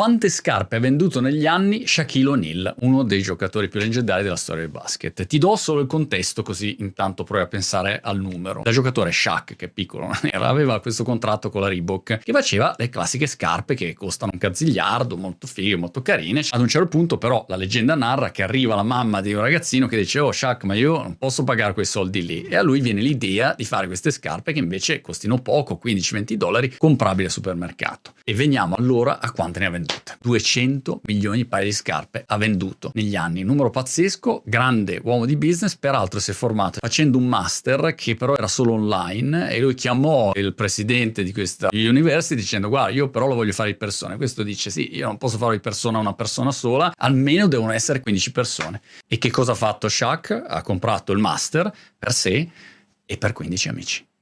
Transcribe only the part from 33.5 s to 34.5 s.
pazzesco,